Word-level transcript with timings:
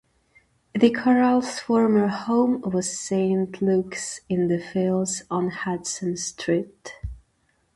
The 0.73 0.89
Chorale's 0.89 1.59
former 1.59 2.07
home 2.07 2.61
was 2.61 2.97
Saint 2.97 3.61
Luke's 3.61 4.21
in 4.27 4.47
the 4.47 4.57
Fields 4.57 5.21
on 5.29 5.51
Hudson 5.51 6.17
Street. 6.17 6.95